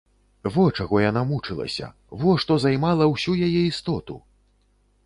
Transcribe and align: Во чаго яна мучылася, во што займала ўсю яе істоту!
Во 0.53 0.63
чаго 0.77 1.01
яна 1.09 1.23
мучылася, 1.31 1.91
во 2.23 2.35
што 2.45 2.59
займала 2.65 3.13
ўсю 3.13 3.39
яе 3.51 3.61
істоту! 3.71 4.21